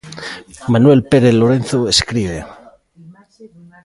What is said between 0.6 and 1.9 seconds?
Manuel Pérez Lorenzo